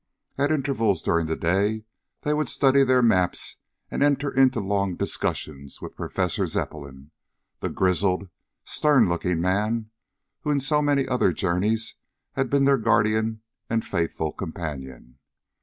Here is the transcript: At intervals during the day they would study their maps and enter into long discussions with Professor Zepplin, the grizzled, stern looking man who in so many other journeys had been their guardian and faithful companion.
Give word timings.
At 0.35 0.49
intervals 0.51 1.03
during 1.03 1.27
the 1.27 1.35
day 1.35 1.83
they 2.23 2.33
would 2.33 2.49
study 2.49 2.83
their 2.83 3.03
maps 3.03 3.57
and 3.91 4.01
enter 4.01 4.31
into 4.31 4.59
long 4.59 4.95
discussions 4.95 5.79
with 5.79 5.95
Professor 5.95 6.47
Zepplin, 6.47 7.11
the 7.59 7.69
grizzled, 7.69 8.27
stern 8.65 9.07
looking 9.07 9.39
man 9.39 9.91
who 10.41 10.49
in 10.49 10.59
so 10.59 10.81
many 10.81 11.07
other 11.07 11.31
journeys 11.33 11.93
had 12.31 12.49
been 12.49 12.65
their 12.65 12.79
guardian 12.79 13.43
and 13.69 13.85
faithful 13.85 14.31
companion. 14.31 15.19